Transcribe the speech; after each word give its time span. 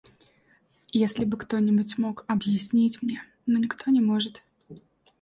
Если 0.93 1.25
бы 1.25 1.37
кто-нибудь 1.37 1.99
мог 1.99 2.25
объяснить 2.27 3.03
мне, 3.03 3.21
но 3.45 3.59
никто 3.59 3.91
не 3.91 4.01
может. 4.01 4.41